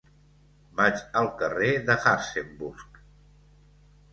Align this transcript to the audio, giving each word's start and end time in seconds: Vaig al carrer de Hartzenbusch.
Vaig 0.79 1.03
al 1.21 1.29
carrer 1.41 1.69
de 1.91 1.99
Hartzenbusch. 2.07 2.99